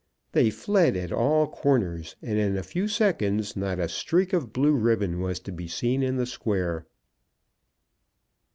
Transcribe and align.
They 0.31 0.49
fled 0.49 0.97
at 0.97 1.11
all 1.11 1.45
corners, 1.45 2.15
and 2.23 2.35
in 2.39 2.57
a 2.57 2.63
few 2.63 2.87
seconds 2.87 3.55
not 3.55 3.77
a 3.79 3.87
streak 3.87 4.33
of 4.33 4.51
blue 4.51 4.73
ribbon 4.73 5.19
was 5.19 5.39
to 5.41 5.51
be 5.51 5.67
seen 5.67 6.01
in 6.01 6.15
the 6.15 6.25
square. 6.25 6.87